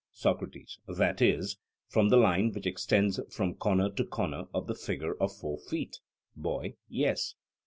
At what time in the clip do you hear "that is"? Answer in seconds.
0.87-1.59